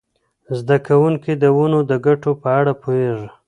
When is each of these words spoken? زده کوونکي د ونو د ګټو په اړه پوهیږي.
زده 0.59 0.77
کوونکي 0.87 1.31
د 1.37 1.45
ونو 1.57 1.79
د 1.89 1.91
ګټو 2.05 2.31
په 2.41 2.47
اړه 2.59 2.73
پوهیږي. 2.81 3.29